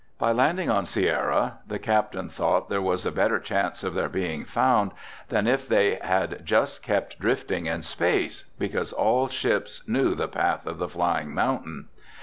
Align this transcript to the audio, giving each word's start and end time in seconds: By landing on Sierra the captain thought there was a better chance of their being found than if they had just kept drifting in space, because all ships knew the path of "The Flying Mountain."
By 0.17 0.31
landing 0.31 0.67
on 0.67 0.87
Sierra 0.87 1.59
the 1.67 1.77
captain 1.77 2.27
thought 2.27 2.69
there 2.69 2.81
was 2.81 3.05
a 3.05 3.11
better 3.11 3.37
chance 3.39 3.83
of 3.83 3.93
their 3.93 4.09
being 4.09 4.45
found 4.45 4.93
than 5.29 5.45
if 5.45 5.67
they 5.67 5.99
had 6.01 6.43
just 6.43 6.81
kept 6.81 7.19
drifting 7.19 7.67
in 7.67 7.83
space, 7.83 8.45
because 8.57 8.93
all 8.93 9.27
ships 9.27 9.87
knew 9.87 10.15
the 10.15 10.27
path 10.27 10.65
of 10.65 10.79
"The 10.79 10.89
Flying 10.89 11.35
Mountain." 11.35 11.87